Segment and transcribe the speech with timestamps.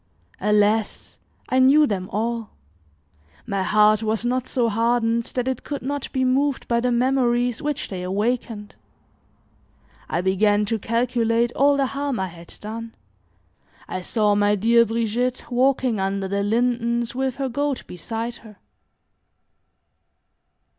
[0.39, 1.19] Alas!
[1.47, 2.49] I knew them all;
[3.45, 7.61] my heart was not so hardened that it could not be moved by the memories
[7.61, 8.73] which they awakened.
[10.09, 12.95] I began to calculate all the harm I had done;
[13.87, 18.57] I saw my dear Brigitte walking under the lindens with her goat beside her.